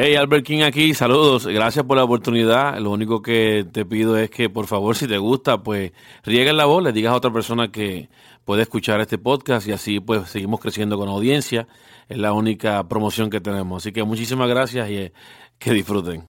[0.00, 2.78] Hey, Albert King aquí, saludos, gracias por la oportunidad.
[2.78, 5.90] Lo único que te pido es que, por favor, si te gusta, pues
[6.22, 8.08] rieguen la voz, le digas a otra persona que
[8.44, 11.66] puede escuchar este podcast y así pues seguimos creciendo con audiencia.
[12.08, 13.82] Es la única promoción que tenemos.
[13.82, 15.12] Así que muchísimas gracias y eh,
[15.58, 16.26] que disfruten.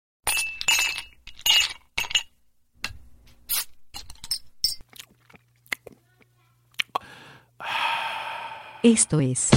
[8.82, 9.52] Esto es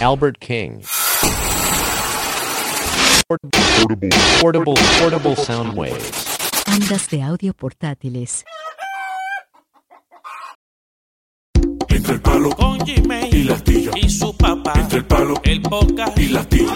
[0.00, 0.80] Albert King.
[3.28, 4.10] Portable,
[4.40, 6.38] portable, portable sound waves.
[6.72, 8.44] Ondas de audio portátiles.
[11.88, 13.90] Entre el palo con Jimmy y la astilla.
[13.96, 14.74] y su papá.
[14.76, 16.74] Entre el palo el podcast y la astilla.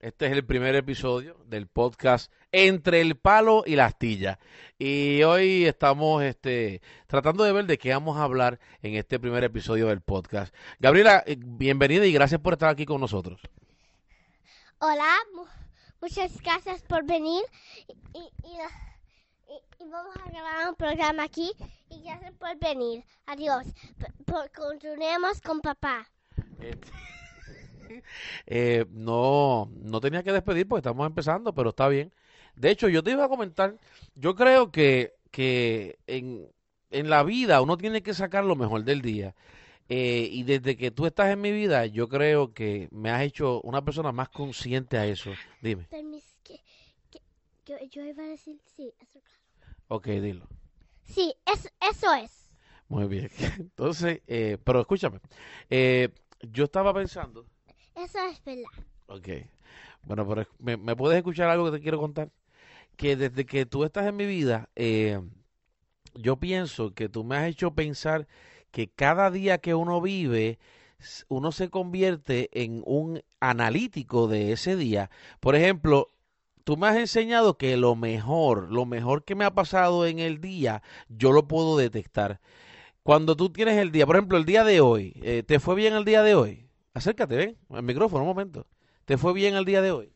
[0.00, 4.38] Este es el primer episodio del podcast Entre el Palo y la Astilla.
[4.78, 9.42] Y hoy estamos este, tratando de ver de qué vamos a hablar en este primer
[9.42, 10.54] episodio del podcast.
[10.78, 13.40] Gabriela, eh, bienvenida y gracias por estar aquí con nosotros.
[14.78, 15.46] Hola, mu-
[16.00, 17.42] muchas gracias por venir
[17.88, 21.50] y, y, y- y- y vamos a grabar un programa aquí
[21.90, 23.02] y gracias por venir.
[23.26, 23.64] Adiós.
[23.98, 26.08] P- por- continuemos con papá.
[26.60, 26.86] Este,
[28.46, 32.12] eh, no, no tenía que despedir porque estamos empezando, pero está bien.
[32.56, 33.76] De hecho, yo te iba a comentar,
[34.14, 36.48] yo creo que, que en,
[36.90, 39.34] en la vida uno tiene que sacar lo mejor del día.
[39.88, 43.60] Eh, y desde que tú estás en mi vida, yo creo que me has hecho
[43.62, 45.30] una persona más consciente a eso.
[45.62, 45.86] Dime.
[45.90, 46.60] Permis, que,
[47.10, 47.22] que-
[47.66, 49.20] yo, yo iba a decir sí, eso,
[49.88, 50.46] Ok, dilo.
[51.04, 52.50] sí, es, eso es.
[52.88, 53.30] Muy bien.
[53.58, 55.20] Entonces, eh, pero escúchame.
[55.70, 56.08] eh,
[56.42, 57.46] yo estaba pensando,
[57.98, 58.86] Eso es verdad.
[59.06, 59.28] Ok.
[60.04, 62.30] Bueno, pero ¿me, me puedes escuchar algo que te quiero contar?
[62.96, 65.20] Que desde que tú estás en mi vida, eh,
[66.14, 68.28] yo pienso que tú me has hecho pensar
[68.70, 70.58] que cada día que uno vive,
[71.28, 75.10] uno se convierte en un analítico de ese día.
[75.40, 76.12] Por ejemplo,
[76.64, 80.40] tú me has enseñado que lo mejor, lo mejor que me ha pasado en el
[80.40, 82.40] día, yo lo puedo detectar.
[83.02, 85.94] Cuando tú tienes el día, por ejemplo, el día de hoy, eh, ¿te fue bien
[85.94, 86.67] el día de hoy?
[86.94, 88.66] Acércate, ven, al micrófono un momento.
[89.04, 90.12] ¿Te fue bien el día de hoy?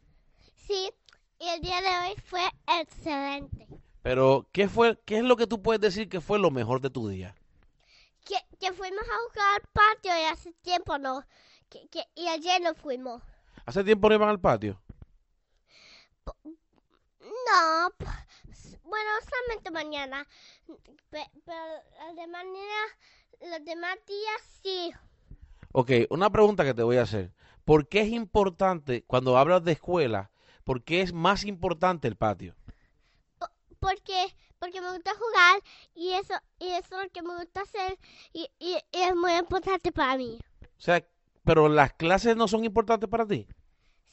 [0.66, 0.90] Sí,
[1.38, 2.42] y el día de hoy fue
[2.80, 3.66] excelente.
[4.02, 6.90] Pero, ¿qué fue, qué es lo que tú puedes decir que fue lo mejor de
[6.90, 7.34] tu día?
[8.24, 11.24] Que, que fuimos a jugar al patio y hace tiempo no.
[11.68, 13.22] Que, que, y ayer no fuimos.
[13.64, 14.80] ¿Hace tiempo no iban al patio?
[17.20, 18.04] No, p-
[18.82, 20.26] bueno, solamente mañana.
[21.10, 22.44] Pe- Pero los demás
[23.40, 24.92] los demás días sí.
[25.72, 27.32] Ok, una pregunta que te voy a hacer.
[27.64, 30.30] ¿Por qué es importante, cuando hablas de escuela,
[30.64, 32.54] por qué es más importante el patio?
[33.80, 35.62] Porque, porque me gusta jugar
[35.94, 37.98] y eso, y eso es lo que me gusta hacer
[38.32, 40.38] y, y, y es muy importante para mí.
[40.78, 41.02] O sea,
[41.44, 43.46] pero las clases no son importantes para ti.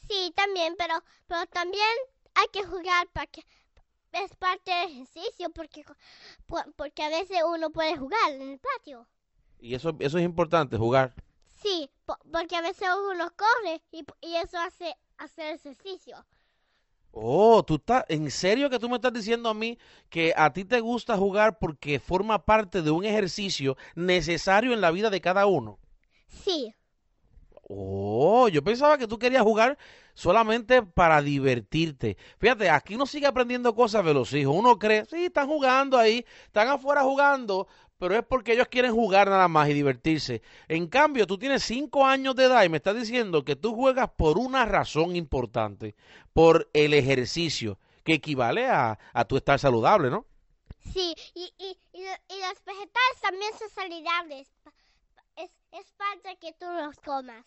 [0.08, 0.94] Sí, también, pero,
[1.26, 1.86] pero también
[2.34, 3.42] hay que jugar para que
[4.12, 5.84] es parte del ejercicio porque,
[6.46, 9.08] por- porque a veces uno puede jugar en el patio.
[9.60, 11.14] Y eso, eso es importante, jugar.
[11.62, 16.26] Sí, po- porque a veces uno corre y, y eso hace hacer ejercicio.
[17.12, 19.78] Oh, tú estás, ¿en serio que tú me estás diciendo a mí
[20.08, 24.90] que a ti te gusta jugar porque forma parte de un ejercicio necesario en la
[24.90, 25.78] vida de cada uno?
[26.28, 26.74] Sí,
[27.72, 29.78] Oh, yo pensaba que tú querías jugar
[30.14, 32.16] solamente para divertirte.
[32.38, 34.54] Fíjate, aquí uno sigue aprendiendo cosas de los hijos.
[34.56, 37.68] Uno cree, sí, están jugando ahí, están afuera jugando,
[38.00, 40.42] pero es porque ellos quieren jugar nada más y divertirse.
[40.68, 44.10] En cambio, tú tienes cinco años de edad y me estás diciendo que tú juegas
[44.16, 45.94] por una razón importante,
[46.32, 50.26] por el ejercicio, que equivale a, a tu estar saludable, ¿no?
[50.92, 54.48] sí, y, y, y, lo- y los vegetales también son saludables.
[55.36, 57.44] Es, es parte que tú los comas.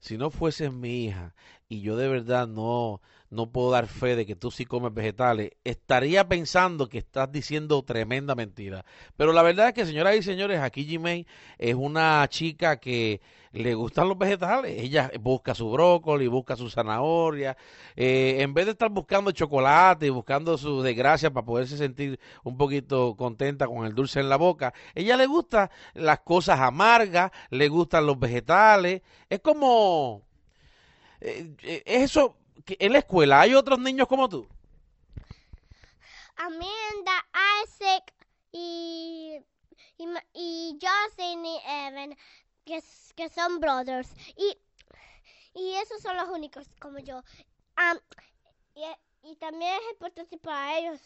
[0.00, 1.34] si no fueses mi hija
[1.68, 3.00] y yo de verdad no,
[3.36, 7.82] no puedo dar fe de que tú sí comes vegetales, estaría pensando que estás diciendo
[7.82, 8.84] tremenda mentira.
[9.16, 11.26] Pero la verdad es que, señoras y señores, aquí Jimmy
[11.58, 13.20] es una chica que
[13.52, 14.80] le gustan los vegetales.
[14.80, 17.56] Ella busca su brócoli, busca su zanahoria.
[17.94, 22.56] Eh, en vez de estar buscando chocolate y buscando su desgracia para poderse sentir un
[22.56, 27.68] poquito contenta con el dulce en la boca, ella le gusta las cosas amargas, le
[27.68, 29.02] gustan los vegetales.
[29.30, 30.22] Es como...
[31.20, 32.36] eh, eh, eso,
[32.66, 34.46] en la escuela hay otros niños como tú.
[36.36, 37.26] Amanda,
[37.64, 38.12] Isaac
[38.52, 39.38] y,
[39.98, 42.16] y, y Justin y Evan,
[42.64, 42.82] que,
[43.14, 44.10] que son brothers.
[44.36, 44.58] Y,
[45.54, 47.22] y esos son los únicos como yo.
[47.76, 47.98] Am,
[48.74, 48.82] y,
[49.30, 51.00] y también es importante para ellos.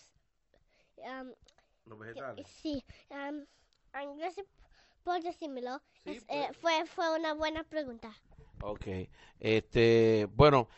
[1.06, 1.32] am,
[1.86, 1.98] Los
[2.36, 3.46] que- sí, am,
[4.16, 4.46] gracias
[5.04, 5.80] por decírmelo.
[6.04, 8.12] Es- eh, fue, fue una buena pregunta.
[8.62, 8.86] Ok.
[9.38, 10.68] Este, bueno,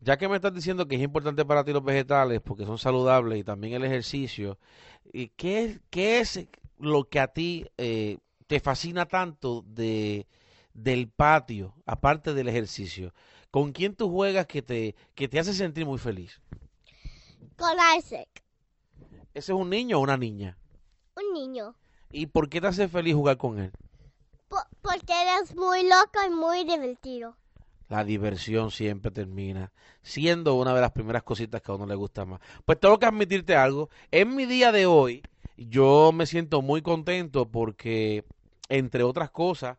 [0.00, 3.38] ya que me estás diciendo que es importante para ti los vegetales porque son saludables
[3.38, 4.58] y también el ejercicio,
[5.12, 6.46] ¿y qué, es- qué es
[6.78, 10.26] lo que a ti eh, te fascina tanto de,
[10.74, 13.12] del patio, aparte del ejercicio?
[13.50, 16.40] ¿Con quién tú juegas que te, que te hace sentir muy feliz?
[17.56, 18.42] Con Isaac,
[19.34, 20.56] ¿Ese es un niño o una niña?
[21.16, 21.74] un niño.
[22.12, 23.72] ¿Y por qué te hace feliz jugar con él?
[24.48, 27.36] Po- porque él es muy loco y muy divertido.
[27.90, 32.24] La diversión siempre termina siendo una de las primeras cositas que a uno le gusta
[32.24, 32.40] más.
[32.64, 33.90] Pues tengo que admitirte algo.
[34.12, 35.22] En mi día de hoy,
[35.56, 38.24] yo me siento muy contento porque,
[38.68, 39.76] entre otras cosas,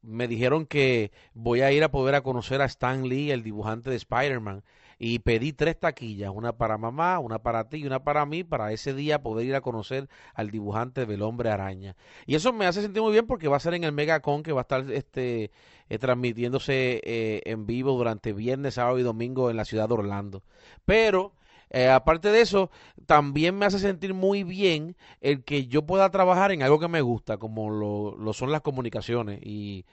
[0.00, 3.90] me dijeron que voy a ir a poder a conocer a Stan Lee, el dibujante
[3.90, 4.64] de Spider-Man.
[5.02, 8.70] Y pedí tres taquillas, una para mamá, una para ti y una para mí, para
[8.70, 11.96] ese día poder ir a conocer al dibujante del hombre araña.
[12.26, 14.52] Y eso me hace sentir muy bien porque va a ser en el Megacon, que
[14.52, 15.52] va a estar este
[15.88, 20.42] eh, transmitiéndose eh, en vivo durante viernes, sábado y domingo en la ciudad de Orlando.
[20.84, 21.32] Pero,
[21.70, 22.70] eh, aparte de eso,
[23.06, 27.00] también me hace sentir muy bien el que yo pueda trabajar en algo que me
[27.00, 29.40] gusta, como lo, lo son las comunicaciones.
[29.42, 29.86] Y,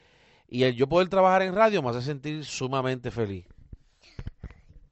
[0.50, 3.45] y el yo poder trabajar en radio me hace sentir sumamente feliz.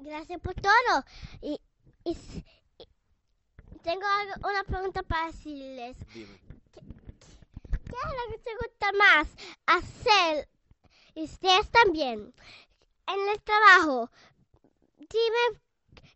[0.05, 1.03] Gracias por todo.
[1.41, 1.59] Y,
[2.03, 2.11] y
[2.77, 5.97] y tengo algo- una pregunta para decirles.
[6.13, 6.21] ¿Qué,
[6.71, 9.27] qué es lo que te gusta más
[9.65, 10.47] hacer?
[11.15, 12.33] Y ustedes también.
[13.07, 14.09] En el trabajo.
[14.97, 15.59] Dime,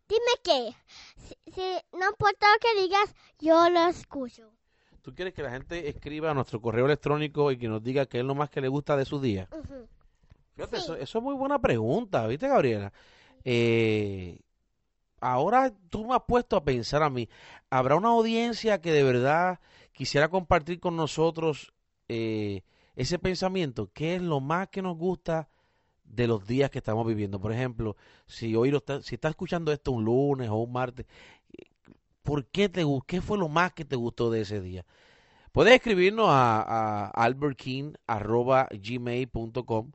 [0.08, 0.76] dime qué.
[1.18, 1.62] Si, si
[1.98, 4.52] no importa lo que digas, yo lo escucho.
[5.02, 8.20] ¿Tú quieres que la gente escriba a nuestro correo electrónico y que nos diga qué
[8.20, 9.48] es lo más que le gusta de su día?
[9.52, 9.88] Ujú.
[10.56, 10.84] Fíjate, Sí.
[10.84, 12.92] eso, eso es muy buena pregunta, ¿viste, Gabriela?
[13.44, 14.40] Eh,
[15.22, 17.30] ahora tú me has puesto a pensar a mí,
[17.70, 19.60] ¿habrá una audiencia que de verdad
[19.92, 21.74] quisiera compartir con nosotros
[22.08, 22.64] eh,
[22.96, 23.90] ese pensamiento?
[23.94, 25.50] ¿Qué es lo más que nos gusta
[26.04, 27.40] de los días que estamos viviendo?
[27.40, 27.96] Por ejemplo,
[28.28, 31.06] si hoy lo está, si estás escuchando esto un lunes o un martes,
[32.24, 34.86] ¿por qué te ¿Qué fue lo más que te gustó de ese día?
[35.52, 39.92] Puedes escribirnos a, a albertking@gmail.com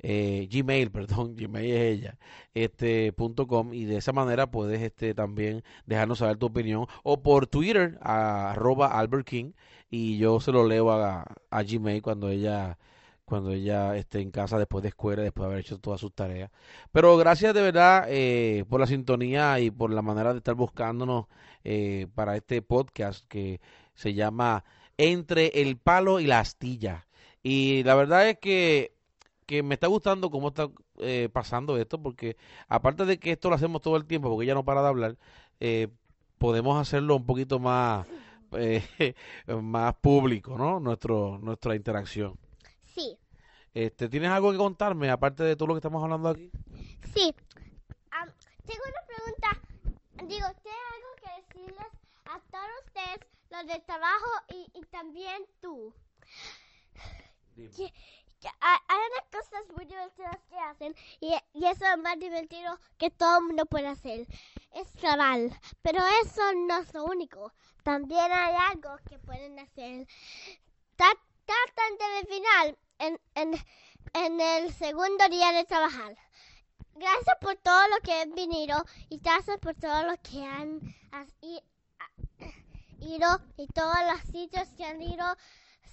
[0.00, 2.18] eh, Gmail, perdón, Gmail es ella,
[2.54, 7.22] este, punto com, y de esa manera puedes este, también dejarnos saber tu opinión, o
[7.22, 9.52] por Twitter, arroba Albert King,
[9.90, 12.78] y yo se lo leo a, a Gmail cuando ella
[13.26, 16.50] cuando ella esté en casa después de escuela, después de haber hecho todas sus tareas.
[16.92, 21.26] Pero gracias de verdad eh, por la sintonía y por la manera de estar buscándonos
[21.64, 23.60] eh, para este podcast que
[23.94, 24.64] se llama
[24.96, 27.08] Entre el palo y la astilla.
[27.42, 28.95] Y la verdad es que
[29.46, 32.36] que me está gustando cómo está eh, pasando esto, porque
[32.68, 35.16] aparte de que esto lo hacemos todo el tiempo, porque ella no para de hablar,
[35.60, 35.88] eh,
[36.38, 38.06] podemos hacerlo un poquito más,
[38.52, 39.14] eh,
[39.62, 40.80] más público, ¿no?
[40.80, 42.38] Nuestro, nuestra interacción.
[42.94, 43.16] Sí,
[43.72, 46.50] Este, ¿Tienes algo que contarme, aparte de todo lo que estamos hablando aquí?
[47.14, 47.34] sí.
[48.66, 50.26] Tengo una pregunta.
[50.26, 51.86] Digo, tengo algo que decirles
[52.24, 53.20] a todos ustedes,
[53.50, 55.94] los del trabajo y, y también tú.
[57.54, 57.92] Que-
[58.60, 63.38] hay, unas cosas muy divertidas que hacen y, y eso es más divertido que todo
[63.38, 64.26] el mundo puede hacer.
[64.72, 65.40] Es trabajar.
[65.82, 67.52] Pero eso no es lo único.
[67.82, 70.06] También hay algo que pueden hacer.
[70.96, 73.54] Ta- Tratan de final en, en,
[74.14, 76.16] en el segundo día de trabajar.
[76.94, 80.80] Gracias por todo lo que han venido y gracias por todo lo que han
[83.00, 85.24] ido y todos los sitios que han ido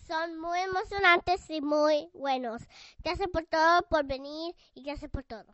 [0.07, 2.61] son muy emocionantes y muy buenos.
[3.03, 5.45] Gracias por todo, por venir y gracias por todo.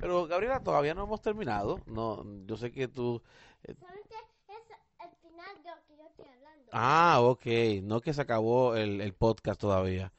[0.00, 1.80] Pero Gabriela, todavía no hemos terminado.
[1.86, 3.22] No, yo sé que tú...
[3.78, 4.14] Solamente
[4.48, 4.54] es
[5.04, 6.70] el final de lo que yo estoy hablando.
[6.72, 7.46] Ah, ok,
[7.82, 10.12] no que se acabó el, el podcast todavía.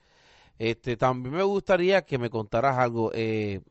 [0.57, 3.11] Este, también me gustaría que me contaras algo.
[3.13, 3.61] Eh,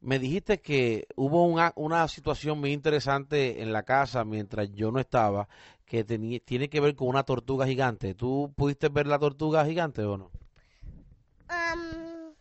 [0.00, 5.00] me dijiste que hubo una, una situación muy interesante en la casa mientras yo no
[5.00, 5.48] estaba,
[5.84, 8.14] que tenía, tiene que ver con una tortuga gigante.
[8.14, 10.30] ¿Tú pudiste ver la tortuga gigante o no?
[11.48, 12.34] Am,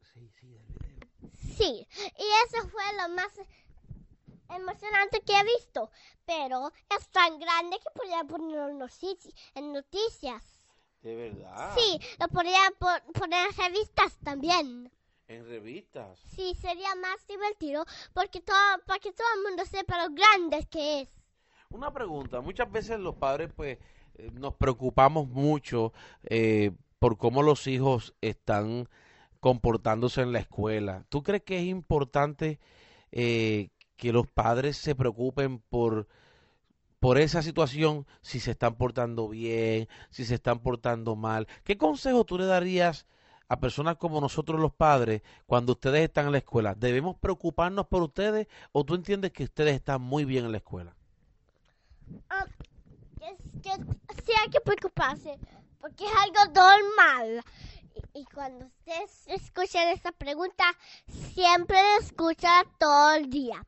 [0.00, 1.08] Sí, sí, del video.
[1.34, 1.86] sí,
[2.18, 3.32] y eso fue lo más
[4.48, 5.90] emocionante que he visto.
[6.24, 8.68] Pero es tan grande que podría ponerlo
[9.54, 10.53] en noticias.
[11.04, 11.74] De verdad.
[11.76, 14.90] Sí, lo podría po- poner en revistas también.
[15.28, 16.18] En revistas.
[16.34, 17.84] Sí, sería más divertido
[18.14, 18.56] porque todo,
[18.86, 21.08] para que todo el mundo sepa lo grande que es.
[21.68, 23.78] Una pregunta, muchas veces los padres pues
[24.14, 25.92] eh, nos preocupamos mucho
[26.24, 28.88] eh, por cómo los hijos están
[29.40, 31.04] comportándose en la escuela.
[31.10, 32.60] ¿Tú crees que es importante
[33.12, 36.08] eh, que los padres se preocupen por,
[37.04, 41.46] por esa situación, si se están portando bien, si se están portando mal?
[41.62, 43.04] ¿Qué consejo tú le darías
[43.46, 46.74] a personas como nosotros los padres cuando ustedes están en la escuela?
[46.74, 50.96] ¿Debemos preocuparnos por ustedes o tú entiendes que ustedes están muy bien en la escuela?
[52.30, 52.46] Ah,
[53.20, 53.70] es que
[54.24, 55.36] sí hay que preocuparse
[55.82, 57.44] porque es algo normal.
[58.14, 60.64] Y, y cuando ustedes escuchan esta pregunta,
[61.34, 63.62] siempre escúchala todo el día.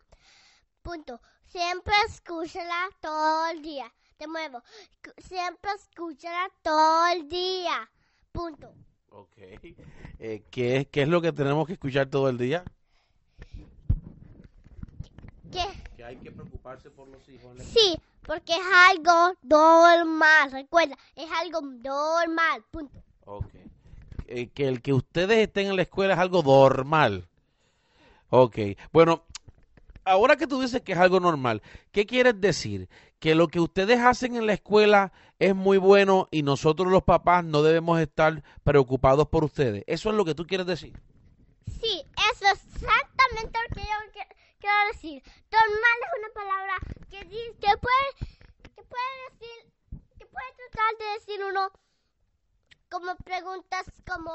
[0.80, 1.20] Punto.
[1.48, 3.92] Siempre escúchala todo el día.
[4.18, 4.62] De nuevo,
[5.18, 7.88] siempre escúchala todo el día.
[8.32, 8.72] Punto.
[9.10, 9.36] Ok.
[10.18, 12.64] Eh, ¿qué, es- ¿Qué es lo que tenemos que escuchar todo el día?
[15.52, 15.64] ¿Qué?
[15.96, 17.56] Que hay que preocuparse por los hijos.
[17.62, 20.50] Sí, porque es algo normal.
[20.50, 22.64] Recuerda, es algo normal.
[22.70, 22.98] Punto.
[23.24, 23.54] Ok.
[24.28, 27.28] Eh, que el que ustedes estén en la escuela es algo normal.
[28.30, 28.58] Ok.
[28.92, 29.24] Bueno,
[30.06, 32.88] ahora que tú dices que es algo normal, ¿qué quieres decir?
[33.18, 37.44] Que lo que ustedes hacen en la escuela es muy bueno y nosotros los papás
[37.44, 39.84] no debemos estar preocupados por ustedes.
[39.86, 40.98] ¿Eso es lo que tú quieres decir?
[41.80, 44.22] Sí, eso es exactamente lo que yo
[44.60, 45.22] quiero decir.
[45.50, 46.74] Normal es una palabra
[47.10, 48.30] que, que puede,
[48.74, 49.72] que puede decir,
[50.18, 51.70] que puede tratar de decir uno
[52.88, 54.32] como preguntas como,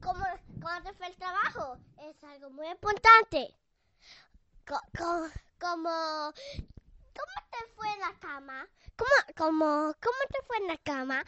[0.00, 0.24] como,
[0.60, 1.76] ¿cómo te fue el trabajo?
[2.08, 3.52] Es algo muy importante.
[4.66, 6.32] Co- co- como,
[7.16, 8.66] ¿cómo te fue en la cama?
[8.96, 11.24] ¿Cómo, como, cómo te fue en la cama?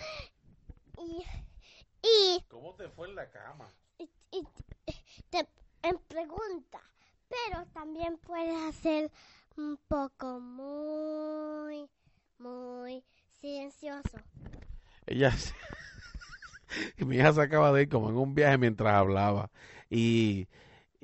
[0.98, 1.24] Y,
[2.02, 3.74] y ¿Cómo te fue en la cama?
[3.98, 4.46] y, y-
[5.30, 5.48] te
[5.82, 6.80] en pregunta,
[7.28, 9.10] pero también puedes hacer
[9.56, 11.88] un poco muy,
[12.38, 13.04] muy
[13.40, 14.18] silencioso.
[15.06, 15.32] Ella
[16.98, 19.50] mi hija se acaba de ir como en un viaje mientras hablaba
[19.90, 20.48] y,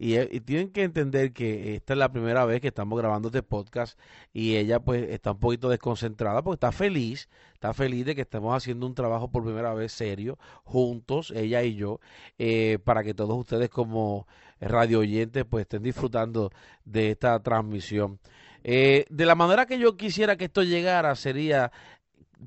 [0.01, 3.29] y, eh, y tienen que entender que esta es la primera vez que estamos grabando
[3.29, 3.99] este podcast
[4.33, 8.57] y ella pues está un poquito desconcentrada porque está feliz, está feliz de que estemos
[8.57, 12.01] haciendo un trabajo por primera vez serio juntos, ella y yo,
[12.39, 14.27] eh, para que todos ustedes como
[14.59, 16.51] radio oyentes pues estén disfrutando
[16.87, 18.19] de esta transmisión.
[18.65, 21.73] Eh, de la manera que yo quisiera que esto llegara sería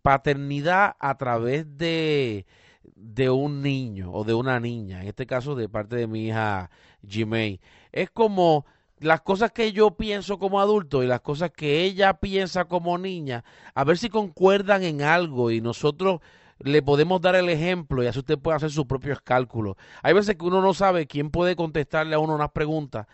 [0.02, 2.48] paternidad a través de,
[2.96, 6.70] de un niño o de una niña, en este caso de parte de mi hija
[7.08, 7.60] Jimei.
[7.92, 8.66] Es como
[9.00, 13.44] las cosas que yo pienso como adulto y las cosas que ella piensa como niña,
[13.74, 16.22] a ver si concuerdan en algo y nosotros
[16.60, 19.76] le podemos dar el ejemplo y así usted puede hacer sus propios cálculos.
[20.02, 23.08] Hay veces que uno no sabe quién puede contestarle a uno unas preguntas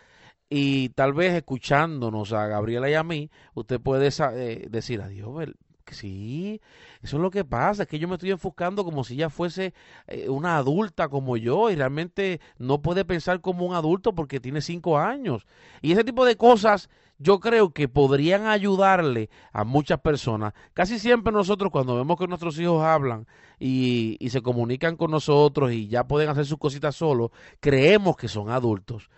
[0.49, 5.49] y tal vez escuchándonos a Gabriela y a mí, usted puede eh, decir, adiós,
[5.95, 6.61] sí,
[7.01, 9.73] eso es lo que pasa, es que yo me estoy enfocando como si ella fuese
[10.07, 14.61] eh, una adulta como yo y realmente no puede pensar como un adulto porque tiene
[14.61, 15.45] cinco años.
[15.81, 20.53] Y ese tipo de cosas yo creo que podrían ayudarle a muchas personas.
[20.73, 23.27] Casi siempre nosotros cuando vemos que nuestros hijos hablan
[23.59, 28.29] y, y se comunican con nosotros y ya pueden hacer sus cositas solos, creemos que
[28.29, 29.09] son adultos.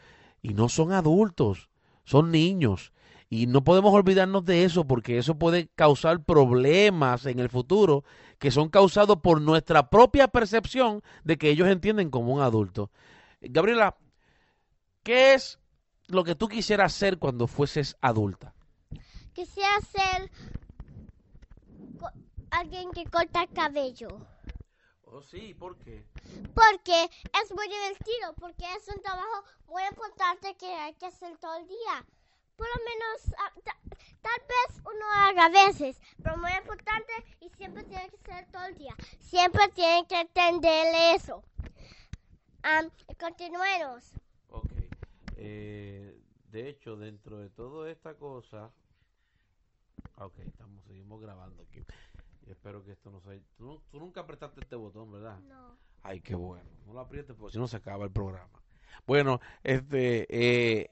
[0.41, 1.69] Y no son adultos,
[2.03, 2.91] son niños.
[3.33, 8.03] Y no podemos olvidarnos de eso porque eso puede causar problemas en el futuro
[8.39, 12.91] que son causados por nuestra propia percepción de que ellos entienden como un adulto.
[13.39, 13.95] Gabriela,
[15.01, 15.59] ¿qué es
[16.07, 18.53] lo que tú quisieras ser cuando fueses adulta?
[19.31, 20.29] Quisiera ser
[22.49, 24.09] alguien que corta el cabello.
[25.03, 26.05] Oh, sí, ¿por qué?
[26.53, 31.55] Porque es muy divertido, porque es un trabajo muy importante que hay que hacer todo
[31.55, 32.05] el día.
[32.61, 37.49] Por lo menos, ah, ta- tal vez uno haga a veces, pero muy importante y
[37.49, 38.95] siempre tiene que ser todo el día.
[39.19, 41.43] Siempre tienen que entender eso.
[42.61, 42.87] Am,
[43.19, 44.11] continuemos.
[44.49, 44.73] Ok.
[45.37, 46.15] Eh,
[46.51, 48.69] de hecho, dentro de toda esta cosa...
[50.17, 51.83] Ok, estamos, seguimos grabando aquí.
[52.45, 53.41] Espero que esto no se...
[53.57, 55.39] Tú, tú nunca apretaste este botón, ¿verdad?
[55.39, 55.79] No.
[56.03, 56.69] Ay, qué bueno.
[56.85, 58.61] No lo aprietes porque si no se acaba el programa.
[59.07, 60.91] Bueno, este, eh,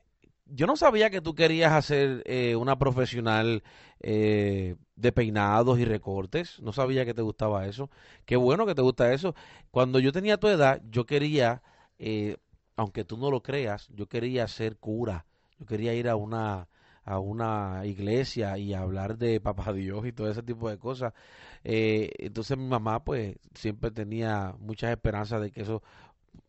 [0.52, 3.64] yo no sabía que tú querías hacer eh, una profesional
[4.00, 6.60] eh, de peinados y recortes.
[6.62, 7.90] No sabía que te gustaba eso.
[8.26, 9.36] Qué bueno que te gusta eso.
[9.72, 11.62] Cuando yo tenía tu edad, yo quería,
[11.98, 12.38] eh,
[12.76, 15.26] aunque tú no lo creas, yo quería ser cura.
[15.60, 16.68] Yo quería ir a una
[17.10, 21.14] a una iglesia y hablar de papá Dios y todo ese tipo de cosas.
[21.64, 25.82] Eh, entonces mi mamá pues siempre tenía muchas esperanzas de que eso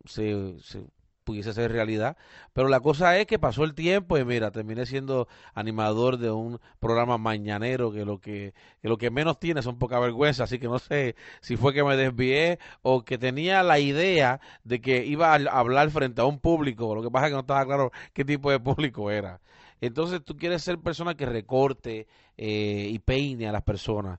[0.04, 0.84] se, se
[1.30, 2.16] pudiese ser realidad.
[2.52, 6.60] Pero la cosa es que pasó el tiempo y mira, terminé siendo animador de un
[6.80, 10.66] programa mañanero que lo que, que lo que menos tiene son poca vergüenza, así que
[10.66, 15.32] no sé si fue que me desvié o que tenía la idea de que iba
[15.32, 18.24] a hablar frente a un público, lo que pasa es que no estaba claro qué
[18.24, 19.40] tipo de público era.
[19.80, 24.18] Entonces tú quieres ser persona que recorte eh, y peine a las personas.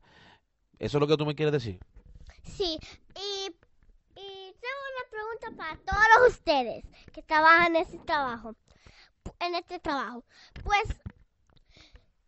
[0.80, 1.78] ¿Eso es lo que tú me quieres decir?
[2.44, 2.80] Sí,
[3.16, 3.52] y,
[5.58, 6.84] para todos ustedes
[7.14, 8.56] que trabajan en este trabajo.
[9.40, 10.24] En este trabajo.
[10.64, 10.84] Pues,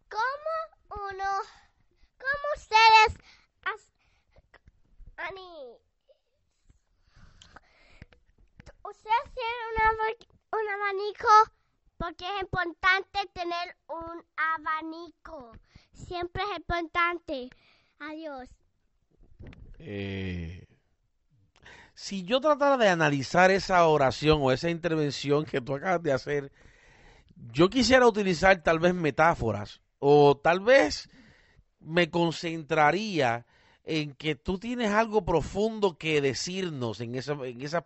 [0.09, 1.25] ¿cómo uno,
[2.17, 3.17] cómo ustedes,
[3.65, 3.93] has-
[5.17, 5.77] Ani,
[8.83, 11.27] ustedes tienen un, aba- un abanico
[11.97, 15.51] porque es importante tener un abanico.
[15.93, 17.49] Siempre es importante.
[17.99, 18.49] Adiós.
[19.79, 20.67] Eh,
[21.93, 26.51] si yo tratara de analizar esa oración o esa intervención que tú acabas de hacer,
[27.51, 31.09] yo quisiera utilizar tal vez metáforas o tal vez
[31.79, 33.45] me concentraría
[33.83, 37.83] en que tú tienes algo profundo que decirnos en esa, en esa,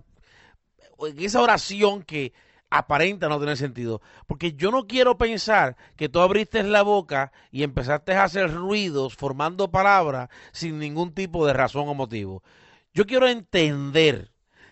[0.99, 2.33] en esa oración que
[2.69, 4.01] aparenta no tener sentido.
[4.27, 9.15] Porque yo no quiero pensar que tú abriste la boca y empezaste a hacer ruidos
[9.15, 12.43] formando palabras sin ningún tipo de razón o motivo.
[12.97, 14.31] Yo quiero entender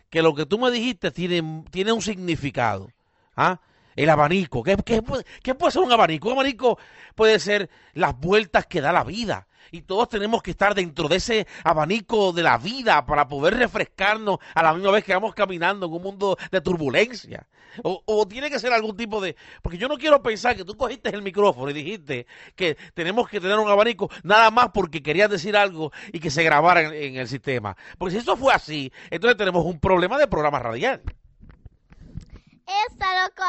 [0.09, 2.89] que lo que tú me dijiste tiene, tiene un significado.
[3.35, 3.61] ¿Ah?
[3.95, 4.61] El abanico.
[4.63, 5.23] ¿Qué, puede,
[5.71, 6.27] ser un abanico?
[6.27, 6.77] Un abanico
[7.15, 9.47] puede ser las vueltas que da la vida.
[9.71, 14.39] Y todos tenemos que estar dentro de ese abanico de la vida para poder refrescarnos
[14.53, 17.47] a la misma vez que vamos caminando en un mundo de turbulencia.
[17.83, 19.35] O, o tiene que ser algún tipo de...
[19.61, 22.25] Porque yo no quiero pensar que tú cogiste el micrófono y dijiste
[22.55, 26.43] que tenemos que tener un abanico nada más porque querías decir algo y que se
[26.43, 27.75] grabara en, en el sistema.
[27.97, 31.01] Porque si eso fue así, entonces tenemos un problema de programa radial.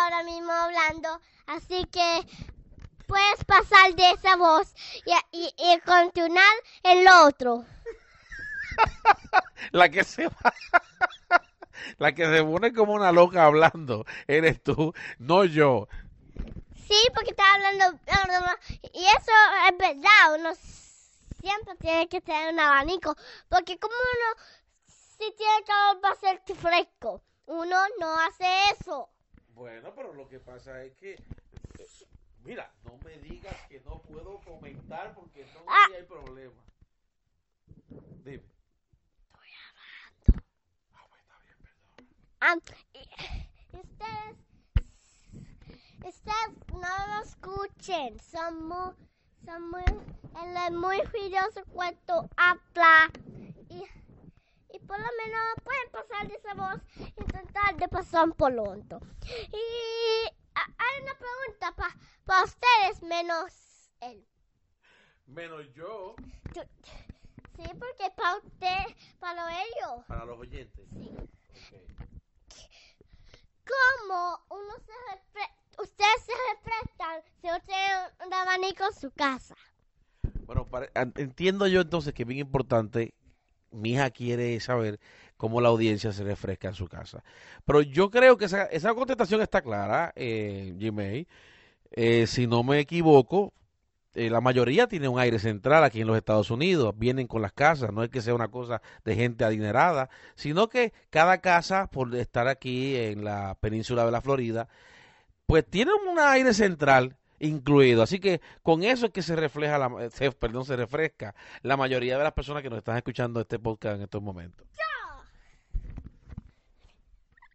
[0.07, 2.25] Ahora mismo hablando, así que
[3.09, 4.73] puedes pasar de esa voz
[5.05, 7.65] y, y, y continuar en lo otro.
[9.73, 10.55] La que se va...
[11.99, 15.89] La que se pone como una loca hablando eres tú, no yo.
[16.87, 17.99] Sí, porque está hablando...
[18.93, 19.33] Y eso
[19.69, 20.55] es verdad, uno
[21.41, 23.17] siempre tiene que tener un abanico,
[23.49, 24.41] porque como uno
[24.87, 29.11] si tiene calor va a ser fresco, uno no hace eso.
[29.57, 31.15] Bueno, pero lo que pasa es que...
[31.15, 31.89] eh,
[32.45, 35.87] Mira, no me digas que no puedo comentar porque entonces Ah.
[35.97, 36.63] hay problema.
[38.23, 38.45] Dime.
[42.41, 42.55] Ah,
[42.93, 42.99] y-
[43.73, 44.37] y ustedes,
[46.05, 48.93] ustedes no lo escuchen, son muy,
[49.47, 53.11] son muy, él es muy ruidoso cuando habla
[53.71, 53.83] y,
[54.73, 56.81] y por lo menos pueden pasar de esa voz
[57.17, 57.25] y
[58.51, 59.01] lo alto.
[59.25, 64.25] Y ah, hay una pregunta para ustedes menos él.
[65.27, 66.15] Menos yo.
[66.55, 70.05] Sí, porque para usted, para ellos.
[70.07, 70.87] Para los oyentes.
[71.69, 71.77] Sí.
[73.65, 79.55] ¿Cómo uno se ustedes se refrescan si usted tiene un abanico en su casa?
[80.47, 83.15] Bueno, an- entiendo yo entonces que es bien importante.
[83.73, 85.01] Mi hija quiere saber
[85.37, 87.23] cómo la audiencia se refresca en su casa.
[87.65, 91.27] Pero yo creo que esa, contestación está clara, eh, Gmail.
[91.93, 93.53] Eh, si no me equivoco,
[94.15, 96.95] eh, la mayoría tiene un aire central aquí en los Estados Unidos.
[96.97, 97.93] Vienen con las casas.
[97.93, 102.49] No es que sea una cosa de gente adinerada, sino que cada casa, por estar
[102.49, 104.69] aquí en la península de la Florida,
[105.47, 108.03] pues tiene un aire central incluido.
[108.03, 109.91] Así que con eso es que se refleja, la,
[110.39, 114.03] perdón, se refresca la mayoría de las personas que nos están escuchando este podcast en
[114.03, 114.66] estos momentos.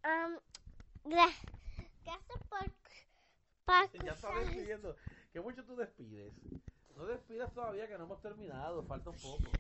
[0.04, 0.40] Um,
[1.12, 1.34] gra-
[2.04, 2.72] gracias por,
[3.66, 4.96] por Ya estaba despidiendo.
[5.32, 6.34] ¿Qué mucho tú despides?
[6.96, 9.52] No despidas todavía que no hemos terminado, falta un poco.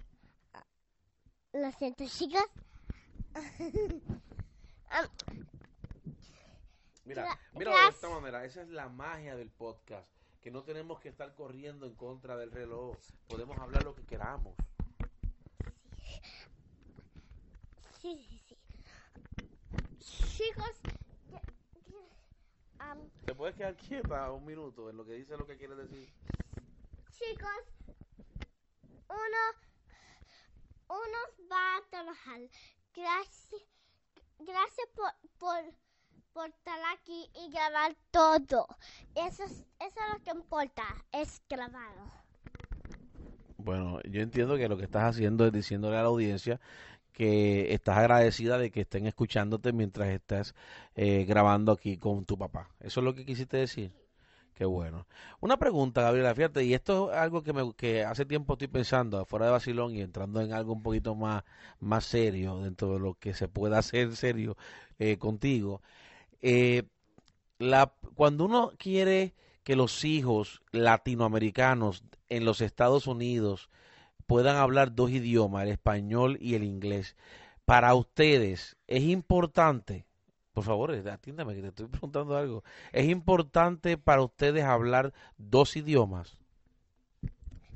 [1.53, 2.43] Lo siento, chicos.
[4.91, 5.45] Um,
[7.05, 10.05] Mira, mira de esta manera, esa es la magia del podcast,
[10.41, 12.97] que no tenemos que estar corriendo en contra del reloj,
[13.29, 14.53] podemos hablar lo que queramos.
[18.01, 18.40] sí, sí.
[20.01, 20.81] Chicos,
[22.79, 26.09] um, ¿Te puedes quedar quieta un minuto en lo que dice lo que quiere decir?
[27.11, 27.49] chicos,
[29.09, 29.43] uno,
[30.89, 32.41] uno va a trabajar.
[32.95, 33.61] Gracias,
[34.39, 35.71] gracias por, por,
[36.33, 38.65] por estar aquí y grabar todo.
[39.13, 42.11] Eso es, eso es lo que importa, es grabarlo.
[43.57, 46.59] Bueno, yo entiendo que lo que estás haciendo es diciéndole a la audiencia
[47.13, 50.55] que estás agradecida de que estén escuchándote mientras estás
[50.95, 52.69] eh, grabando aquí con tu papá.
[52.79, 53.91] ¿Eso es lo que quisiste decir?
[54.53, 55.07] Qué bueno.
[55.39, 59.25] Una pregunta, Gabriela, fíjate, y esto es algo que, me, que hace tiempo estoy pensando,
[59.25, 61.43] fuera de Basilón y entrando en algo un poquito más,
[61.79, 64.57] más serio, dentro de lo que se pueda hacer serio
[64.99, 65.81] eh, contigo.
[66.41, 66.83] Eh,
[67.57, 73.69] la, cuando uno quiere que los hijos latinoamericanos en los Estados Unidos
[74.31, 77.17] puedan hablar dos idiomas, el español y el inglés,
[77.65, 80.05] para ustedes es importante,
[80.53, 82.63] por favor, atiéndame que te estoy preguntando algo,
[82.93, 86.37] es importante para ustedes hablar dos idiomas.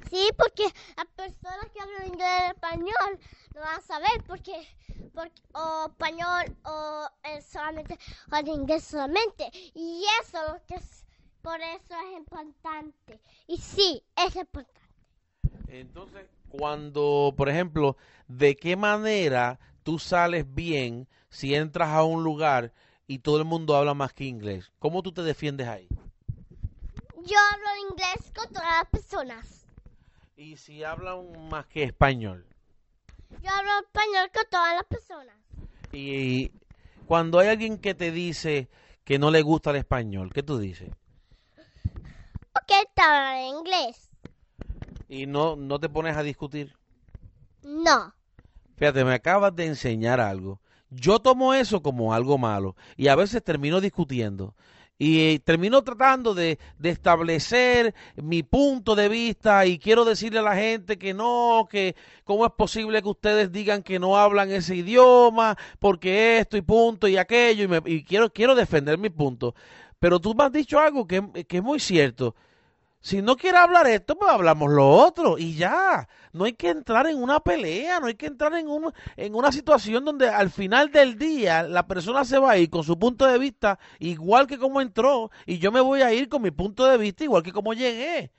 [0.09, 0.63] Sí, porque
[0.95, 3.19] las personas que hablan inglés y español
[3.53, 4.65] no van a saber porque,
[5.13, 7.05] porque o español o
[7.51, 7.99] solamente
[8.31, 9.51] o en inglés solamente.
[9.73, 11.03] Y eso lo que es,
[11.41, 13.19] por eso es importante.
[13.45, 14.85] Y sí, es importante.
[15.79, 22.71] Entonces, cuando, por ejemplo, ¿de qué manera tú sales bien si entras a un lugar
[23.07, 24.71] y todo el mundo habla más que inglés?
[24.79, 25.88] ¿Cómo tú te defiendes ahí?
[27.17, 29.65] Yo hablo inglés con todas las personas.
[30.38, 32.45] Y si hablan más que español.
[33.41, 35.35] Yo hablo español con todas las personas.
[35.91, 36.51] Y
[37.05, 38.69] cuando hay alguien que te dice
[39.03, 40.91] que no le gusta el español, ¿qué tú dices?
[42.53, 44.04] Porque te hablan inglés.
[45.09, 46.75] Y no, no te pones a discutir.
[47.63, 48.13] No.
[48.77, 50.59] Fíjate, me acabas de enseñar algo.
[50.89, 54.53] Yo tomo eso como algo malo y a veces termino discutiendo
[54.97, 60.55] y termino tratando de, de establecer mi punto de vista y quiero decirle a la
[60.55, 65.57] gente que no, que cómo es posible que ustedes digan que no hablan ese idioma,
[65.79, 69.53] porque esto y punto y aquello y, me- y quiero, quiero defender mi punto.
[69.99, 72.35] Pero tú me has dicho algo que, que es muy cierto.
[73.05, 76.09] Si no quiere hablar esto, pues hablamos lo otro y ya.
[76.33, 79.51] No hay que entrar en una pelea, no hay que entrar en, un, en una
[79.51, 83.27] situación donde al final del día la persona se va a ir con su punto
[83.27, 86.83] de vista igual que como entró y yo me voy a ir con mi punto
[86.87, 88.31] de vista igual que como llegué.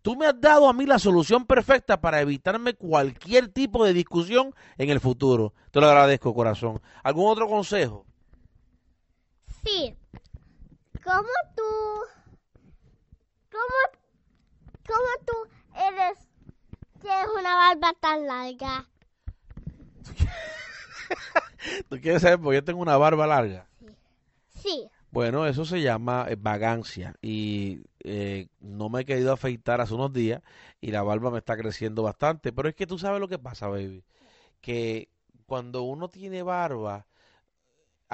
[0.00, 4.54] Tú me has dado a mí la solución perfecta para evitarme cualquier tipo de discusión
[4.78, 5.52] en el futuro.
[5.70, 6.80] Te lo agradezco, corazón.
[7.02, 8.06] ¿Algún otro consejo?
[9.66, 9.94] Sí.
[11.04, 11.62] ¿Cómo tú...
[13.50, 14.03] ¿Cómo,
[14.86, 15.32] cómo tú
[15.74, 16.18] eres...
[17.00, 18.86] Tienes una barba tan larga?
[21.88, 23.66] ¿Tú quieres saber por qué tengo una barba larga?
[24.48, 24.88] Sí.
[25.10, 30.12] Bueno, eso se llama eh, vagancia y eh, no me he querido afeitar hace unos
[30.12, 30.42] días
[30.80, 33.68] y la barba me está creciendo bastante, pero es que tú sabes lo que pasa,
[33.68, 34.02] baby,
[34.60, 35.08] que
[35.46, 37.06] cuando uno tiene barba,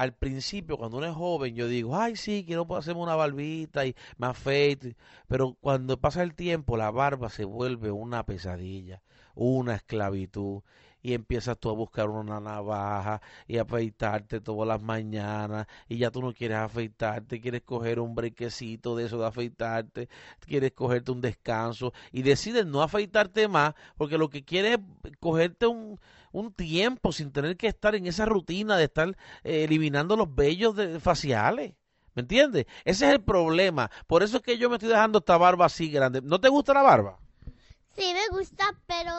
[0.01, 3.95] al principio, cuando uno es joven, yo digo, ay, sí, quiero hacerme una barbita y
[4.17, 4.89] me afeito,
[5.29, 9.03] pero cuando pasa el tiempo, la barba se vuelve una pesadilla,
[9.35, 10.63] una esclavitud.
[11.03, 16.21] Y empiezas tú a buscar una navaja y afeitarte todas las mañanas y ya tú
[16.23, 20.09] no quieres afeitarte, quieres coger un brequecito de eso de afeitarte,
[20.47, 25.67] quieres cogerte un descanso y decides no afeitarte más porque lo que quieres es cogerte
[25.67, 25.99] un,
[26.33, 29.09] un tiempo sin tener que estar en esa rutina de estar
[29.45, 31.75] eh, eliminando los vellos de- faciales.
[32.15, 32.67] ¿Me entiendes?
[32.85, 33.91] Ese es el problema.
[34.07, 36.21] Por eso es que yo me estoy dejando esta barba así grande.
[36.23, 37.19] ¿No te gusta la barba?
[37.97, 39.11] Sí, me gusta, pero...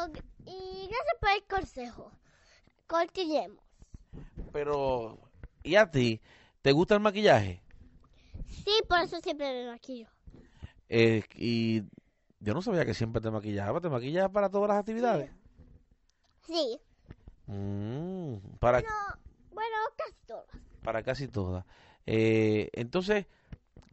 [0.46, 2.12] Y gracias por el consejo.
[2.88, 3.64] Continuemos.
[4.52, 5.18] Pero,
[5.64, 6.20] ¿y a ti?
[6.62, 7.62] ¿Te gusta el maquillaje?
[8.50, 10.08] Sí, por eso siempre me maquillo.
[10.90, 11.82] Eh, y
[12.40, 13.82] yo no sabía que siempre te maquillabas.
[13.82, 15.32] ¿Te maquillas para todas las actividades?
[16.46, 16.80] Sí.
[17.52, 18.88] Mm, para, No,
[19.52, 20.46] bueno, casi todas.
[20.84, 21.66] para casi todas.
[22.06, 23.26] Eh, entonces,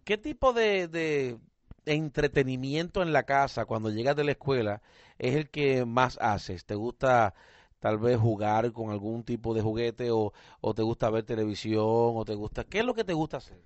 [0.04, 1.38] ¿qué tipo de, de
[1.86, 4.80] entretenimiento en la casa cuando llegas de la escuela
[5.18, 6.64] es el que más haces?
[6.66, 7.34] ¿Te gusta
[7.80, 12.24] tal vez jugar con algún tipo de juguete o, o te gusta ver televisión o
[12.24, 12.62] te gusta...
[12.64, 13.58] ¿Qué es lo que te gusta hacer?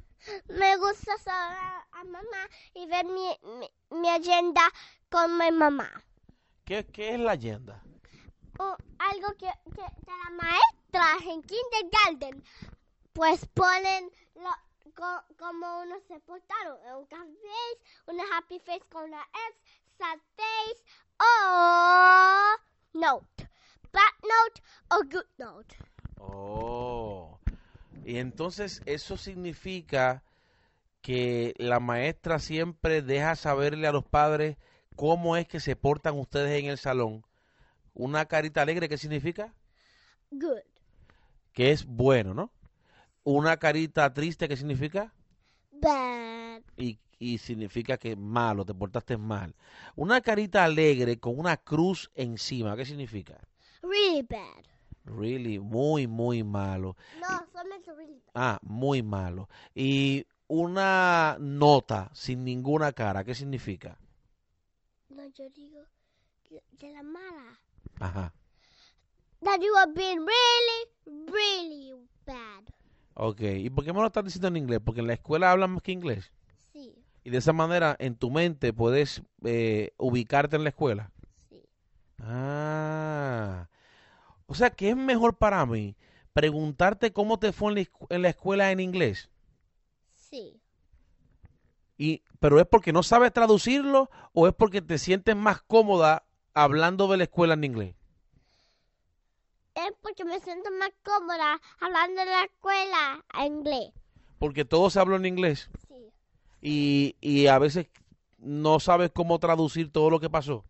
[0.49, 1.59] Me gusta saber
[1.93, 3.29] a mamá y ver mi,
[3.59, 4.63] mi, mi agenda
[5.11, 5.91] con mi mamá.
[6.65, 7.83] ¿Qué, qué es la agenda?
[8.59, 12.45] O algo que, que de la maestra en kindergarten,
[13.13, 14.51] pues ponen lo,
[14.95, 16.79] co- como uno se portaron.
[16.99, 20.83] Un cat face, una happy face con una X, sad face
[21.19, 22.57] o
[22.99, 23.49] note.
[23.93, 25.77] Bad note o good note.
[26.19, 27.39] Oh.
[28.05, 30.23] Y entonces eso significa
[31.01, 34.57] que la maestra siempre deja saberle a los padres
[34.97, 37.25] cómo es que se portan ustedes en el salón.
[37.95, 39.53] Una carita alegre, ¿qué significa?
[40.31, 40.61] Good.
[41.53, 42.51] Que es bueno, ¿no?
[43.25, 45.13] Una carita triste, ¿qué significa?
[45.71, 46.63] Bad.
[46.77, 49.55] Y, y significa que malo, te portaste mal.
[49.95, 53.39] Una carita alegre con una cruz encima, ¿qué significa?
[53.83, 54.65] Really bad.
[55.05, 56.97] Really, muy, muy malo.
[57.21, 58.33] No, solamente really bad.
[58.35, 59.49] Ah, muy malo.
[59.75, 63.99] Y una nota sin ninguna cara, ¿qué significa?
[65.11, 65.85] No, yo digo
[66.51, 67.59] de la mala.
[68.03, 68.35] Ajá.
[69.45, 71.93] That you are being really, really
[72.27, 72.65] bad.
[73.15, 73.41] Ok.
[73.43, 74.81] ¿Y por qué me lo estás diciendo en inglés?
[74.85, 76.33] Porque en la escuela hablan más que inglés.
[76.73, 81.13] Sí, Y de esa manera en tu mente puedes eh, ubicarte en la escuela.
[81.49, 81.63] sí.
[82.19, 83.69] Ah.
[84.47, 85.97] O sea que es mejor para mí
[86.33, 87.87] preguntarte cómo te fue en la,
[88.17, 89.31] en la escuela en inglés.
[90.15, 90.61] Sí.
[91.97, 97.09] Y, pero es porque no sabes traducirlo o es porque te sientes más cómoda hablando
[97.09, 97.95] de la escuela en inglés.
[99.75, 103.93] Es porque me siento más cómoda hablando en la escuela en inglés.
[104.39, 106.11] Porque todo se habló en inglés Sí.
[106.61, 107.87] y, y a veces
[108.39, 110.65] no sabes cómo traducir todo lo que pasó.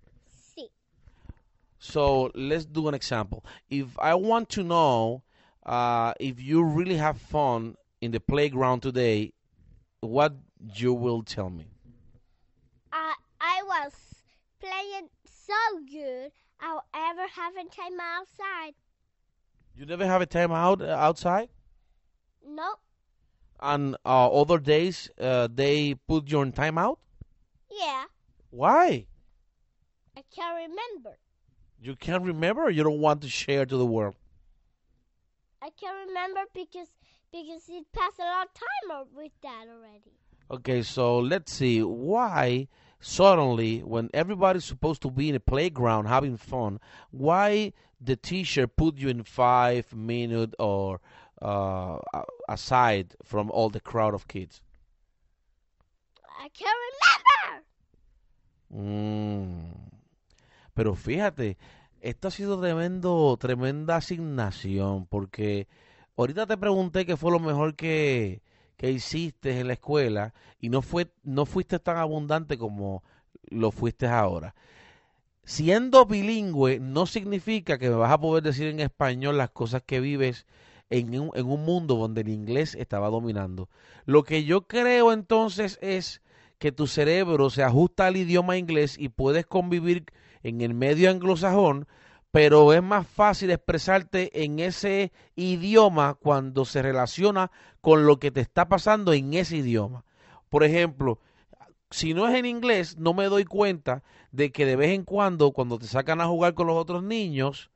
[0.54, 0.70] Sí.
[1.78, 3.42] So let's do an example.
[3.68, 5.22] If I want to know
[5.66, 9.32] uh, if you really have fun in the playground today,
[10.00, 11.66] what you will tell me?
[12.92, 13.92] I I was
[14.60, 15.08] playing
[15.52, 16.32] so good.
[16.60, 18.74] I'll ever having time outside.
[19.74, 21.48] You never have a time out uh, outside,
[22.46, 22.78] Nope.
[23.60, 26.98] and uh, other days uh, they put you on time out.
[27.70, 28.04] Yeah.
[28.50, 29.06] Why?
[30.16, 31.16] I can't remember.
[31.80, 32.64] You can't remember.
[32.64, 34.14] Or you don't want to share to the world.
[35.62, 36.88] I can't remember because
[37.32, 40.12] because it passed a lot of time with that already.
[40.50, 42.68] Okay, so let's see why
[43.02, 48.96] suddenly when everybody's supposed to be in a playground having fun, why the teacher put
[48.96, 51.00] you in five minute or
[51.42, 51.98] uh,
[52.48, 54.62] aside from all the crowd of kids?
[56.38, 56.78] I can't
[58.70, 58.88] remember.
[58.88, 59.90] Mm.
[60.74, 61.58] Pero fíjate,
[62.00, 65.66] esto ha sido tremendo, tremenda asignación, porque
[66.16, 68.42] ahorita te pregunté qué fue lo mejor que,
[68.76, 73.02] que hiciste en la escuela y no fue, no fuiste tan abundante como
[73.48, 74.54] lo fuiste ahora.
[75.44, 80.00] Siendo bilingüe no significa que me vas a poder decir en español las cosas que
[80.00, 80.46] vives
[80.90, 83.68] en un, en un mundo donde el inglés estaba dominando.
[84.04, 86.22] Lo que yo creo entonces es
[86.58, 90.04] que tu cerebro se ajusta al idioma inglés y puedes convivir
[90.44, 91.88] en el medio anglosajón,
[92.32, 98.40] pero es más fácil expresarte en ese idioma cuando se relaciona con lo que te
[98.40, 100.06] está pasando en ese idioma.
[100.48, 101.20] Por ejemplo,
[101.90, 105.52] si no es en inglés, no me doy cuenta de que de vez en cuando,
[105.52, 107.70] cuando te sacan a jugar con los otros niños,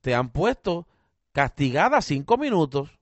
[0.00, 0.88] te han puesto
[1.30, 2.98] castigada cinco minutos.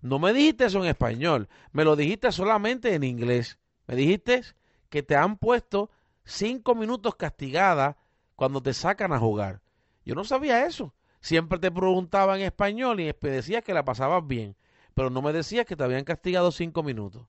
[0.00, 3.58] No me dijiste eso en español, me lo dijiste solamente en inglés.
[3.88, 4.42] Me dijiste
[4.90, 5.90] que te han puesto
[6.24, 7.96] cinco minutos castigada
[8.36, 9.63] cuando te sacan a jugar.
[10.04, 10.94] Yo no sabía eso.
[11.20, 14.56] Siempre te preguntaba en español y me decías que la pasabas bien,
[14.92, 17.26] pero no me decías que te habían castigado cinco minutos.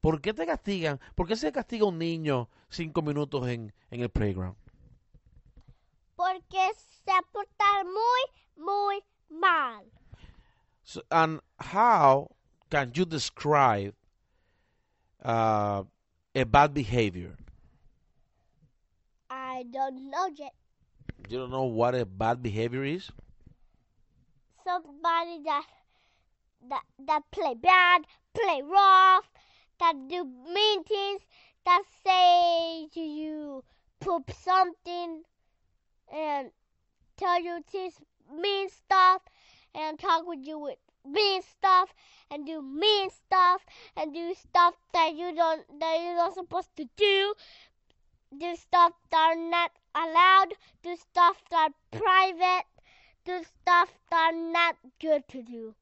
[0.00, 1.00] ¿Por qué te castigan?
[1.14, 4.56] ¿Por qué se castiga un niño cinco minutos en, en el playground?
[6.14, 9.84] Porque se porta muy, muy mal.
[10.82, 12.30] So, and how
[12.70, 13.94] can you describe
[15.24, 15.84] uh,
[16.34, 17.36] a bad behavior?
[19.30, 20.52] I don't know yet.
[21.26, 23.10] You don't know what a bad behavior is?
[24.64, 25.64] Somebody that
[26.68, 28.02] that that play bad,
[28.34, 29.30] play rough,
[29.80, 31.22] that do mean things,
[31.64, 33.64] that say to you
[34.00, 35.22] poop something
[36.12, 36.50] and
[37.16, 37.94] tell you this
[38.34, 39.22] mean stuff
[39.74, 41.92] and talk with you with mean stuff
[42.30, 43.62] and do mean stuff
[43.96, 47.34] and do stuff that you don't that you're not supposed to do.
[48.38, 50.54] Do stuff that are not allowed.
[50.82, 52.64] Do stuff that private.
[53.24, 55.74] Do stuff that not good to do.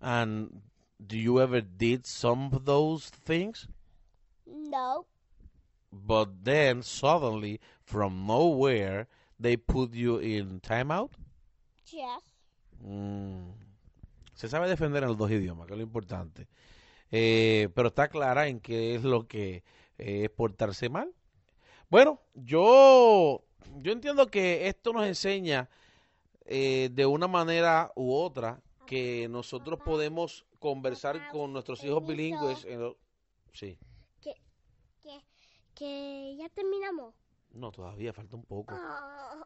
[0.00, 0.62] And
[1.04, 3.68] do you ever did some of those things?
[4.46, 5.06] No.
[5.92, 11.10] But then suddenly, from nowhere, they put you in timeout?
[11.90, 12.22] Yes.
[12.84, 13.52] Mm.
[14.34, 16.46] Se sabe defender en los dos idiomas, que es lo importante.
[17.10, 19.62] Eh, pero está clara en qué es lo que
[19.98, 21.14] eh, es portarse mal.
[21.88, 23.44] Bueno, yo,
[23.82, 25.68] yo entiendo que esto nos enseña
[26.44, 32.64] eh, de una manera u otra que nosotros podemos conversar con nuestros hijos bilingües.
[32.64, 32.96] En lo-
[33.52, 33.78] sí,
[34.20, 34.34] Que,
[35.74, 37.14] que ya terminamos.
[37.52, 38.74] no, todavía falta un poco.
[38.76, 39.44] Ah.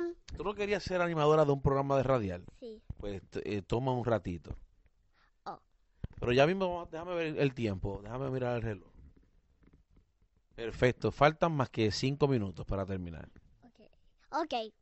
[0.00, 2.44] Um, ¿Tú no querías ser animadora de un programa de radial?
[2.58, 2.82] sí.
[2.96, 4.56] Pues eh, toma un ratito.
[5.44, 5.60] Oh.
[6.18, 8.88] Pero ya mismo, déjame ver el tiempo, déjame mirar el reloj.
[10.58, 13.28] Perfecto, faltan más que cinco minutos para terminar.
[13.62, 13.88] Okay.
[14.42, 14.74] Okay.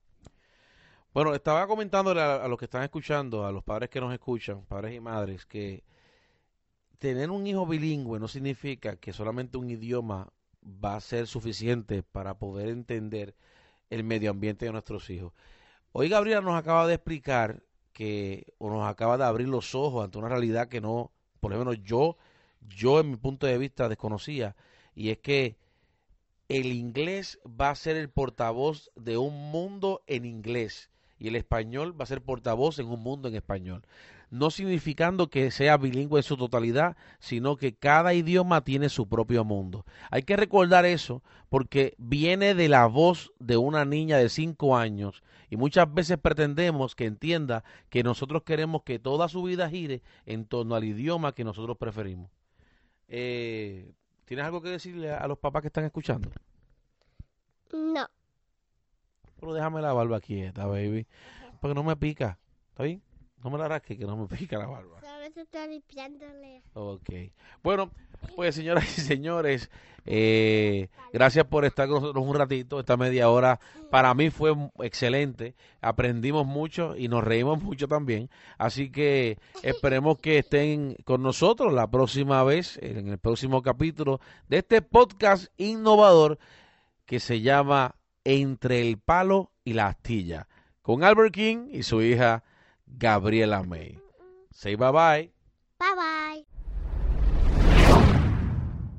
[1.12, 4.64] Bueno, estaba comentándole a, a los que están escuchando, a los padres que nos escuchan,
[4.64, 5.84] padres y madres, que
[6.98, 10.32] tener un hijo bilingüe no significa que solamente un idioma
[10.64, 13.34] va a ser suficiente para poder entender
[13.90, 15.34] el medio ambiente de nuestros hijos.
[15.92, 17.62] Hoy Gabriela nos acaba de explicar
[17.92, 21.58] que, o nos acaba de abrir los ojos ante una realidad que no, por lo
[21.58, 22.16] menos yo,
[22.66, 24.56] yo en mi punto de vista desconocía,
[24.94, 25.65] y es que
[26.48, 31.98] el inglés va a ser el portavoz de un mundo en inglés y el español
[31.98, 33.84] va a ser portavoz en un mundo en español.
[34.30, 39.44] No significando que sea bilingüe en su totalidad, sino que cada idioma tiene su propio
[39.44, 39.84] mundo.
[40.10, 45.22] Hay que recordar eso porque viene de la voz de una niña de 5 años
[45.48, 50.44] y muchas veces pretendemos que entienda que nosotros queremos que toda su vida gire en
[50.44, 52.30] torno al idioma que nosotros preferimos.
[53.08, 53.92] Eh,
[54.26, 56.30] ¿Tienes algo que decirle a los papás que están escuchando?
[57.72, 58.08] No.
[59.38, 61.06] Pero déjame la barba quieta, baby.
[61.60, 62.36] Porque no me pica.
[62.70, 63.00] ¿Está bien?
[63.42, 64.98] No me la rasque, que no me pica la barba.
[65.36, 66.62] Está limpiándole.
[66.72, 67.10] Ok.
[67.62, 67.90] Bueno,
[68.34, 69.70] pues señoras y señores,
[70.06, 72.80] eh, gracias por estar con nosotros un ratito.
[72.80, 75.54] Esta media hora para mí fue excelente.
[75.80, 78.30] Aprendimos mucho y nos reímos mucho también.
[78.56, 84.58] Así que esperemos que estén con nosotros la próxima vez, en el próximo capítulo de
[84.58, 86.38] este podcast innovador
[87.04, 90.48] que se llama Entre el palo y la astilla,
[90.82, 92.42] con Albert King y su hija
[92.86, 94.05] Gabriela May.
[94.56, 95.28] Say bye bye.
[95.78, 96.15] Bye bye.